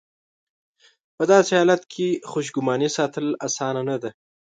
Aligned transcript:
په 1.15 1.23
داسې 1.31 1.51
حالت 1.59 1.81
کې 1.93 2.07
خوشګماني 2.29 2.89
ساتل 2.97 3.25
اسانه 3.47 3.81
نه 3.89 3.97
ده. 4.01 4.09